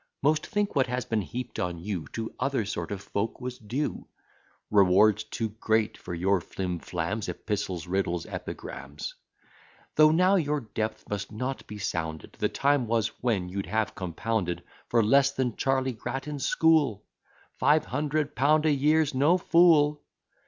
Most 0.23 0.47
think 0.47 0.75
what 0.75 0.87
has 0.87 1.05
been 1.05 1.21
heap'd 1.21 1.59
on 1.59 1.77
you 1.77 2.07
To 2.13 2.33
other 2.39 2.65
sort 2.65 2.89
of 2.91 3.03
folk 3.03 3.39
was 3.39 3.59
due: 3.59 4.07
Rewards 4.71 5.23
too 5.23 5.49
great 5.49 5.95
for 5.95 6.15
your 6.15 6.41
flim 6.41 6.79
flams, 6.79 7.29
Epistles, 7.29 7.85
riddles, 7.85 8.25
epigrams. 8.25 9.13
Though 9.93 10.09
now 10.09 10.37
your 10.37 10.61
depth 10.61 11.07
must 11.07 11.31
not 11.31 11.67
be 11.67 11.77
sounded, 11.77 12.33
The 12.39 12.49
time 12.49 12.87
was, 12.87 13.09
when 13.21 13.47
you'd 13.47 13.67
have 13.67 13.93
compounded 13.93 14.63
For 14.87 15.03
less 15.03 15.33
than 15.33 15.55
Charley 15.55 15.91
Grattan's 15.91 16.47
school! 16.47 17.03
Five 17.59 17.85
hundred 17.85 18.33
pound 18.35 18.65
a 18.65 18.71
year's 18.71 19.13
no 19.13 19.37
fool! 19.37 20.01